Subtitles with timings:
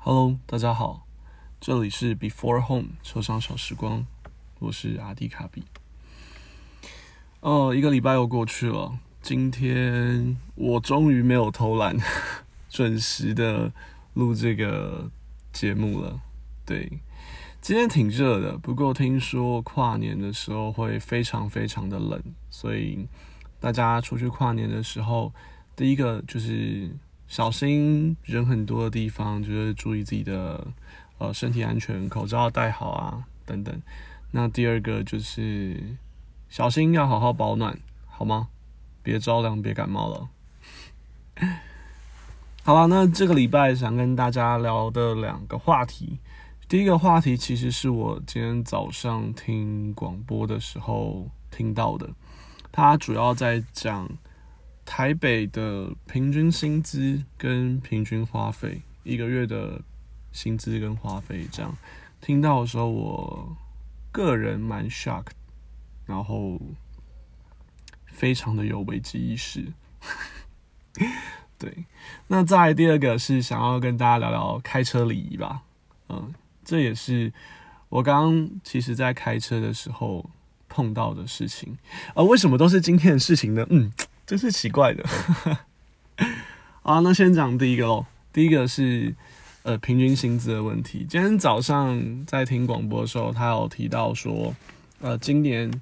[0.00, 1.06] Hello，大家好，
[1.60, 4.06] 这里是 Before Home 车上小时光，
[4.60, 5.64] 我是阿迪卡比。
[7.40, 11.96] 哦，一个礼拜又过去了，今天我终于没有偷懒，
[12.70, 13.72] 准时的
[14.14, 15.10] 录这个
[15.52, 16.20] 节目了。
[16.64, 17.00] 对，
[17.60, 23.06] 今天挺热的，不过听说跨年的时候会非常非常的冷，所以
[23.58, 25.34] 大家出去跨年的时候，
[25.74, 26.96] 第一个就是
[27.28, 30.66] 小心人很多的地方，就是注意自己的
[31.18, 33.80] 呃身体安全，口罩戴好啊等等。
[34.30, 35.96] 那第二个就是
[36.48, 38.48] 小心要好好保暖，好吗？
[39.02, 40.28] 别着凉，别感冒了。
[42.64, 46.18] 好了，那这个礼拜想跟大家聊的两个话题，
[46.68, 52.10] 第一个话题其实是我今天早上听广播的时候听到的，
[52.72, 54.08] 它主要在讲
[54.88, 59.82] 台北的平均薪资跟平均花费，一个月的
[60.32, 61.76] 薪资跟花费这样。
[62.22, 63.56] 听到的时候，我
[64.10, 65.26] 个人蛮 shock，
[66.06, 66.58] 然后
[68.06, 69.66] 非常的有危机意识。
[71.58, 71.84] 对，
[72.28, 75.64] 那再第二个是想要跟大家聊聊开车礼仪吧。
[76.08, 76.32] 嗯，
[76.64, 77.30] 这也是
[77.90, 80.30] 我刚刚其实在开车的时候
[80.66, 81.76] 碰到的事情。
[82.14, 83.66] 啊，为什么都是今天的事情呢？
[83.68, 83.92] 嗯，
[84.28, 85.02] 真是奇怪的。
[86.84, 88.04] 啊，那先讲第一个喽。
[88.30, 89.14] 第一个是
[89.62, 91.06] 呃平均薪资的问题。
[91.08, 94.54] 今天早上在听广播的时候，他有提到说，
[95.00, 95.72] 呃，今年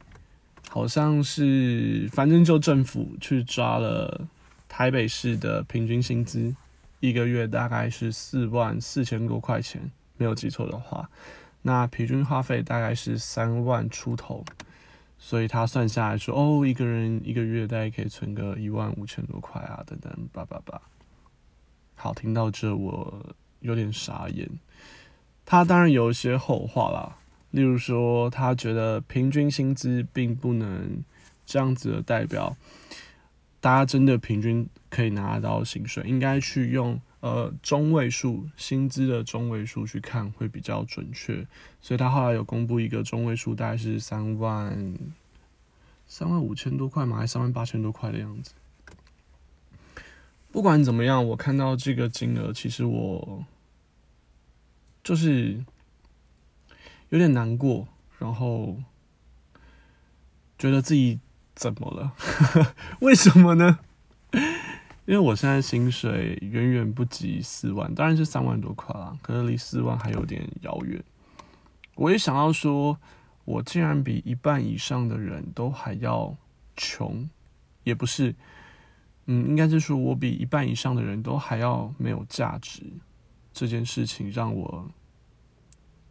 [0.68, 4.28] 好像是反正就政府去抓了
[4.68, 6.54] 台北市的平均薪资，
[7.00, 11.10] 一个月大概是四万四千多块钱，没有记错的话，
[11.62, 14.44] 那平均花费大概是三万出头。
[15.18, 20.80] 所以他算下来说，哦，一个人一个月大概可以存个一万五千多块啊，等等，叭叭叭。
[21.94, 24.48] 好，听到这我有点傻眼。
[25.44, 27.16] 他当然有一些后话啦，
[27.50, 31.02] 例如说，他觉得平均薪资并不能
[31.46, 32.56] 这样子的代表
[33.60, 41.44] 大家真的平均可以拿到薪水，应该去用呃中位数薪资的中位数去看会比较准确。
[41.80, 44.96] 所以他后来有公布一个中位数，大概是三万
[46.06, 48.52] 三万五千多块嘛，还是三万八千多块的样子。
[50.52, 53.44] 不管怎么样，我看到这个金额，其实我
[55.02, 55.64] 就是
[57.08, 57.88] 有点难过，
[58.18, 58.76] 然后
[60.56, 61.18] 觉得自己
[61.54, 62.14] 怎么了？
[63.00, 63.80] 为什么呢？
[65.06, 71.02] 因为我现在薪水远远不及四万，当然是三万多块啦，可是离四万还有点遥远。
[71.94, 72.98] 我也想要说，
[73.44, 76.36] 我竟然比一半以上的人都还要
[76.76, 77.28] 穷，
[77.84, 78.34] 也不是。
[79.26, 82.82] 嗯，应该是说，我比一半以上的人都还要没有价值，
[83.52, 84.88] 这件事情让我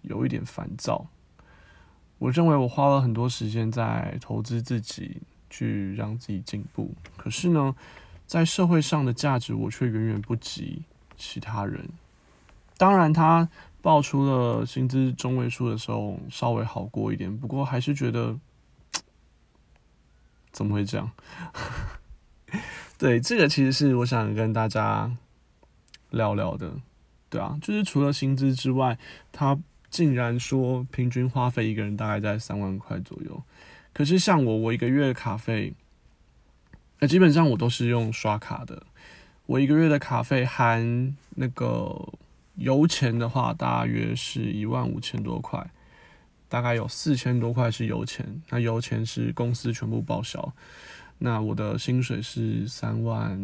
[0.02, 1.06] 有一点烦躁。
[2.18, 7.76] 我认为我花了很多时间在投资自己，去让自己进步，可是呢，
[8.26, 10.84] 在社会上的价值我却远远不及
[11.16, 11.88] 其他人。
[12.78, 13.48] 当然，他
[13.82, 18.38] 报出了薪资中位数的时候稍微好过一点，不过还是觉得
[20.52, 21.12] 怎么会这样？
[22.98, 25.12] 对，这个其实是我想跟大家
[26.10, 26.74] 聊聊的，
[27.30, 28.98] 对啊，就是除了薪资之外，
[29.32, 29.58] 他
[29.90, 33.44] 竟然说平均花费一个人大概在三万块左右。
[33.94, 35.74] 可是像我，我一个月的卡费，
[37.08, 38.84] 基本上我都是用刷卡的。
[39.46, 42.14] 我一个月的卡费含那个
[42.56, 45.70] 油钱的话，大约是一万五千多块，
[46.50, 50.54] 大概有四千多块是油钱，那油钱是公司全部报销。
[51.18, 53.40] 那我的薪水是三万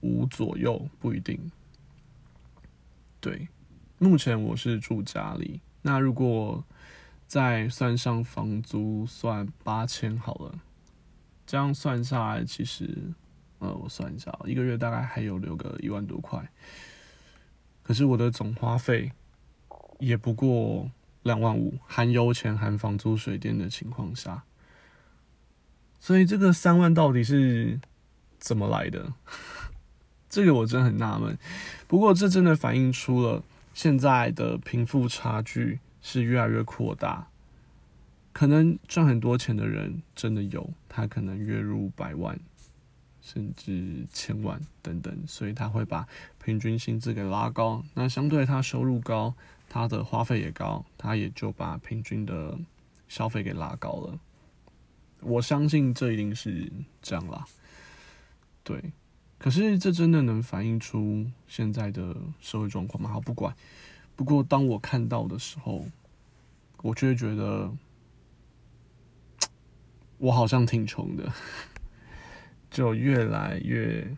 [0.00, 1.38] 五左右，不一定。
[3.20, 3.48] 对，
[3.98, 5.60] 目前我是住家里。
[5.82, 6.64] 那如果
[7.26, 10.58] 再算上房租，算八千好了。
[11.52, 12.88] 这样算下来，其实，
[13.58, 16.50] 呃，我算一下，一个月大概还有留个一万多块。
[17.82, 19.12] 可是我的总花费
[19.98, 20.90] 也不过
[21.24, 24.44] 两万五，含油钱、含房租、水电的情况下。
[26.00, 27.78] 所以这个三万到底是
[28.38, 29.12] 怎么来的？
[30.30, 31.38] 这个我真的很纳闷。
[31.86, 33.42] 不过这真的反映出了
[33.74, 37.28] 现在的贫富差距是越来越扩大。
[38.32, 42.38] 可能赚很多钱的人真的有，他可能月入百万，
[43.20, 46.06] 甚至千万等等，所以他会把
[46.42, 47.84] 平均薪资给拉高。
[47.94, 49.34] 那相对他收入高，
[49.68, 52.58] 他的花费也高，他也就把平均的
[53.08, 54.18] 消费给拉高了。
[55.20, 57.44] 我相信这一定是这样啦，
[58.64, 58.92] 对。
[59.38, 63.10] 可是这真的能反映出现在的社会状况吗？
[63.10, 63.54] 好，不管。
[64.14, 65.84] 不过当我看到的时候，
[66.80, 67.68] 我就会觉得，
[70.22, 71.32] 我好像挺穷的，
[72.70, 74.16] 就越来越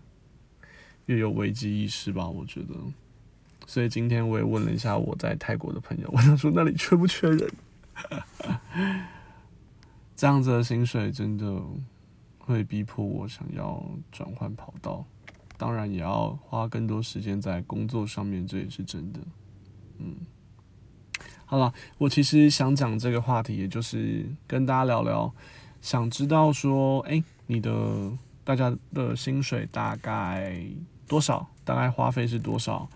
[1.07, 2.29] 越有危机意识吧。
[2.29, 2.75] 我觉得，
[3.67, 7.51] 所以今天我也问了一下我在泰国的朋友，我想说那里缺不缺人？
[10.15, 11.59] 这样子的薪水真的
[12.39, 15.07] 会逼迫我想要转换跑道。
[15.57, 19.21] 当然也要花更多时间在工作上面，这也是真的。
[19.99, 20.17] 嗯，
[21.47, 25.33] 好了，我其实想讲这个话题，也就是跟大家聊聊，
[25.85, 28.11] 想知道说，哎，你的
[28.43, 30.59] 大家的薪水大概
[31.07, 31.47] 多少？
[31.63, 32.89] 大概花费是多少？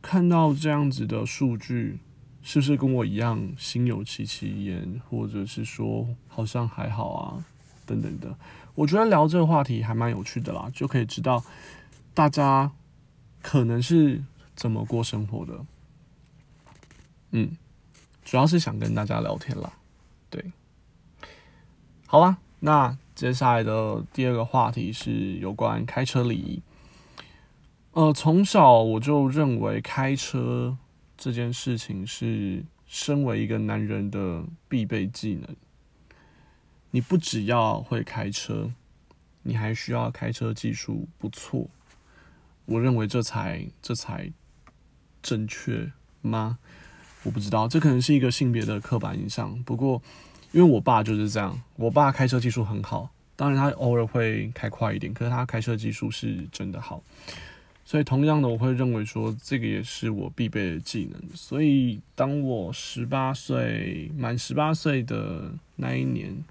[0.00, 1.98] 看到这样子的数据，
[2.42, 7.44] 是不是跟我一样心有戚戚焉，或者是说好像还好啊？
[7.84, 8.34] 等等的。
[8.74, 11.44] 我觉得聊这个话题还蛮有趣的啦，就可以知道
[12.14, 12.72] 大家
[13.42, 14.24] 可能是
[14.56, 15.66] 怎么过生活的。
[17.32, 17.54] 嗯，
[18.24, 19.70] 主要是想跟大家聊天啦。
[20.30, 20.42] 对，
[22.10, 26.62] 好吧，那接下来的第二个话题是有关开车礼仪。
[27.92, 30.78] 呃，从小我就认为开车
[31.18, 35.54] 这件事情是身为一个男人的必备技能。
[36.92, 38.72] 你不只要会开车，
[39.42, 41.68] 你还需要开车技术不错。
[42.64, 44.32] 我认为这才这才
[45.20, 46.58] 正确吗？
[47.24, 49.62] 我不知道，这可能是一个性别的刻板印象。
[49.64, 50.00] 不过，
[50.52, 57.02] 因为我爸就是这样，我爸开车技术很好，当然他偶尔会开快一点，可是他开车技术是真的好。
[57.84, 61.20] 所以，同样的，我会认为说这个也是我必备的技能。
[61.34, 66.44] 所以，当我十八岁满十八岁的那一年。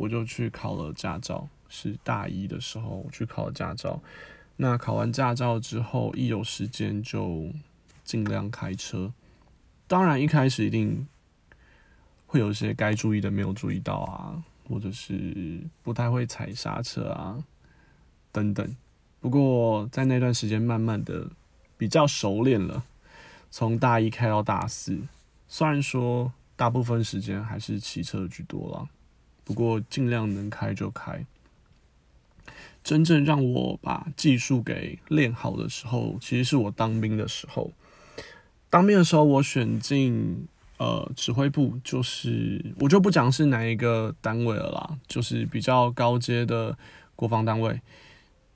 [0.00, 4.00] 我就去考了驾照，是大一的时候我去考了驾照。
[4.56, 7.50] 那考完驾照之后，一有时间就
[8.02, 9.12] 尽量开车。
[9.86, 11.06] 当然，一开始一定
[12.30, 17.42] 会有一些该注意的没有注意到啊，或者是不太会踩刹车啊
[18.30, 18.76] 等等。
[19.18, 21.28] 不过在那段时间，慢慢的
[21.76, 22.84] 比较熟练了。
[23.50, 24.96] 从大一开到大四，
[25.48, 28.88] 虽然说大部分时间还是骑车居多了。
[29.42, 31.26] 不过尽量能开就开。
[32.84, 37.72] 真正让我把技术给练好的时候，其实是我当兵的时候。
[38.70, 40.46] 当兵的时候，我选进
[40.80, 46.76] 呃指挥部，就是我就不讲是哪一个单位了啦，就是比较高阶的
[47.14, 47.80] 国防单位，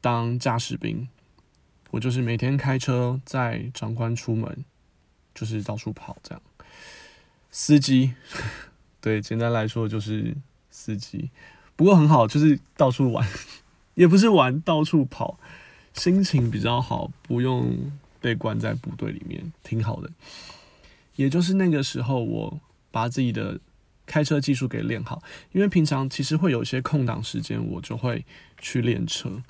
[0.01, 1.07] 当驾驶兵。
[1.91, 4.65] 我就是每天开车载长官出门，
[5.35, 6.43] 就是到处跑这样。
[7.51, 8.15] 司机，
[9.01, 10.35] 对，简单来说就是。
[10.77, 11.31] 司机，
[11.77, 13.25] 不过很好，就是到处玩，
[13.95, 15.39] 也不是玩，到处跑，
[15.93, 20.11] 心情比较好，不用被关在部队里面，挺好的。
[21.17, 23.59] 也就是那个时候，我把自己的
[24.07, 25.23] 开车技术给练好，
[25.53, 28.25] 因为平常其实会有一些空档时间，我就会
[28.59, 29.43] 去练车。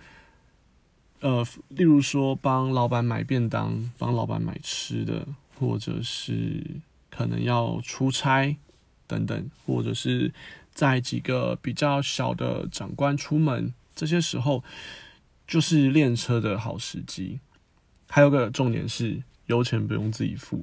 [1.20, 5.26] 呃，例如说帮老板买便当，帮老板买吃的，
[5.58, 6.62] 或者是
[7.10, 8.56] 可能要出差
[9.06, 10.32] 等等，或者是。
[10.74, 14.64] 在几个比较小的长官出门，这些时候
[15.46, 17.38] 就是练车的好时机。
[18.08, 20.60] 还有个重点是，油钱不用自己付，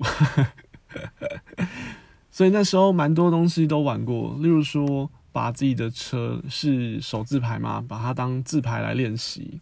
[2.31, 4.37] 所以那时候蛮多东西都玩过。
[4.41, 9.59] 例如说，把自己的车是手自排嘛，把它当自排来练习，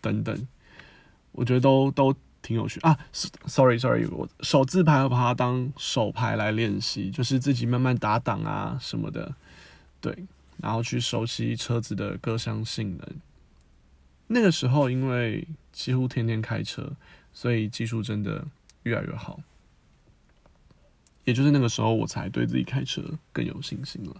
[0.00, 0.46] 等等，
[1.32, 2.98] 我觉得都都挺有趣啊。
[3.12, 9.34] Sorry Sorry，我手自排我把它当手排来练习，就是自己慢慢打档啊什么的。
[10.00, 10.16] 对，
[10.58, 13.08] 然后去熟悉车子的各项性能。
[14.28, 16.92] 那个时候，因为几乎天天开车，
[17.32, 18.46] 所以技术真的
[18.82, 19.40] 越来越好。
[21.28, 23.02] 也就是那个时候，我才对自己开车
[23.34, 24.16] 更有信心了。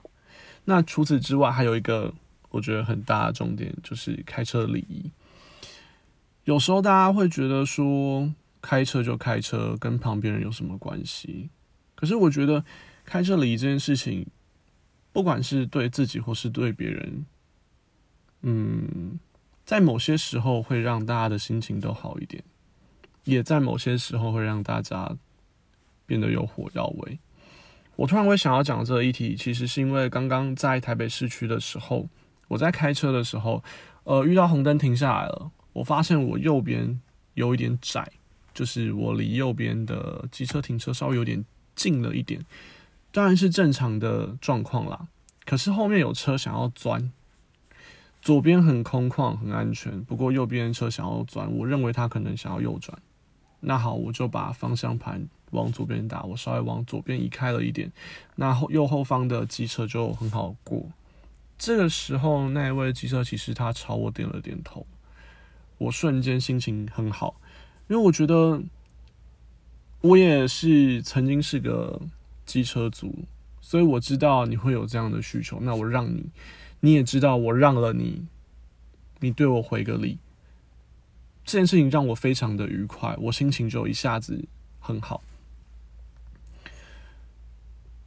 [0.66, 2.12] 那除此之外，还有一个
[2.50, 5.10] 我觉得很大的重点，就是开车礼仪。
[6.44, 11.48] 有时候大家会觉得说，开车就开车，跟旁边人有什么关系？
[11.94, 12.62] 可是我觉得，
[13.06, 14.26] 开车礼仪这件事情。
[15.10, 17.26] 不管是对自己或是对别人，
[18.42, 19.18] 嗯，
[19.64, 22.44] 在某些时候会让大家的心情都好一点，
[23.24, 25.16] 也在某些时候会让大家
[26.08, 27.20] 变得有火药味。
[27.94, 32.08] 我突然会想要讲这个议题，其实是因为刚刚在台北市区的时候，
[32.48, 33.62] 我在开车的时候，
[34.04, 37.00] 呃，遇到红灯停下来了，我发现我右边
[37.34, 38.08] 有一点窄，
[38.54, 42.44] 就是我离右边的机车停车稍微有点近了一点。
[43.10, 45.08] 当然是正常的状况啦，
[45.44, 47.10] 可是后面有车想要钻，
[48.22, 52.96] 左边很空旷，很安全，不过右边车想要钻，我认为他可能想要右转。
[53.60, 57.90] 那好，我就把方向盘往左边打，我稍微往左边移开了一点，
[58.36, 60.86] 那后右后方的机车就很好过。
[61.58, 64.86] 这个时候，那一位机车骑士他朝我点了点头，
[65.78, 67.40] 我瞬间心情很好，
[67.88, 68.62] 因为我觉得
[70.02, 72.00] 我也是曾经是个
[72.46, 73.12] 机车族，
[73.60, 76.30] 所以我知道你会有这样的需求，那我让你，
[76.78, 78.24] 你也知道我让了你，
[79.18, 80.18] 你对我回个礼。
[81.48, 84.44] 这件事情让我非常的愉快，我心情就一下子
[84.78, 85.22] 很好。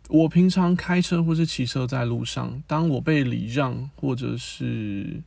[0.10, 5.24] 我平常开车或是骑车在路上，当我被礼让或者是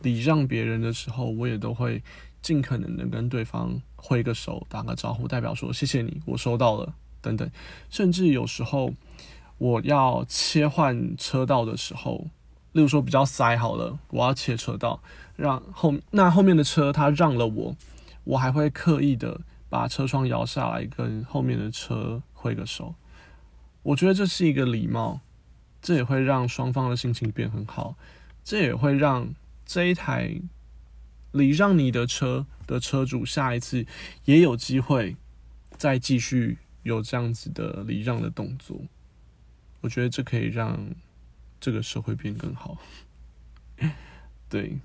[0.00, 2.02] 礼让别人的时候，我也都会
[2.40, 7.46] 尽可能的跟对方挥个手、打个招呼，代表说谢谢你，我收到了等等。
[7.90, 8.94] 甚至有时候
[9.58, 12.26] 我要切换车道的时候。
[12.72, 15.02] 例如说比较塞好了，我要切车道，
[15.36, 17.76] 让后那后面的车他让了我，
[18.22, 22.94] 我还会刻意的把车窗摇下来，跟后面的车挥个手。
[23.82, 25.20] 我觉得这是一个礼貌，
[25.82, 27.96] 这也会让双方的心情变很好，
[28.44, 29.34] 这也会让
[29.66, 30.40] 这一台
[31.32, 33.84] 礼让你的车的车主下一次
[34.26, 35.16] 也有机会
[35.76, 38.80] 再继续有这样子的礼让的动作。
[39.80, 40.78] 我觉得这可以让。
[41.60, 42.78] 这个社会变更好，
[44.48, 44.78] 对。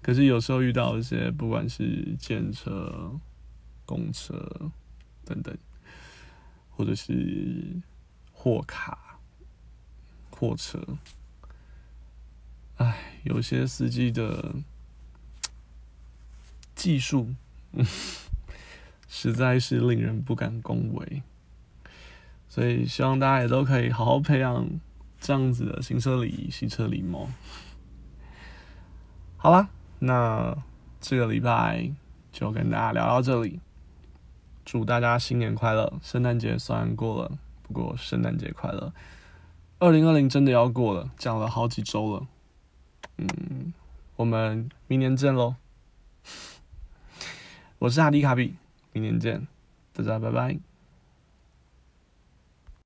[0.00, 3.20] 可是有时候遇到一些，不管是建车、
[3.86, 4.72] 公车
[5.24, 5.56] 等等，
[6.70, 7.80] 或者是
[8.32, 9.20] 货卡、
[10.28, 10.84] 货车，
[12.78, 14.56] 哎，有些司机的
[16.74, 17.32] 技术，
[19.08, 21.22] 实在是令人不敢恭维。
[22.48, 24.68] 所以希望大家也都可以好好培养。
[25.22, 27.28] 这样子的行车礼仪、行车礼貌。
[29.36, 29.68] 好啦，
[30.00, 30.54] 那
[31.00, 31.90] 这个礼拜
[32.32, 33.60] 就跟大家聊到这里。
[34.64, 35.92] 祝大家新年快乐！
[36.02, 38.92] 圣诞节虽然过了，不过圣诞节快乐。
[39.78, 42.26] 二零二零真的要过了，讲了好几周了。
[43.16, 43.72] 嗯，
[44.16, 45.56] 我们明年见喽！
[47.80, 48.54] 我是哈迪卡比，
[48.92, 49.46] 明年见，
[49.92, 50.71] 大家拜拜。